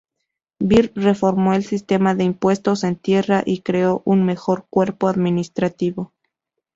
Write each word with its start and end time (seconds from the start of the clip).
Bir 0.59 0.91
reformó 0.95 1.53
el 1.53 1.63
sistema 1.63 2.15
de 2.15 2.23
impuestos 2.23 2.83
en 2.83 2.95
tierra 2.95 3.43
y 3.45 3.61
creó 3.61 4.01
un 4.03 4.25
mejor 4.25 4.65
cuerpo 4.67 5.07
administrativo. 5.07 6.11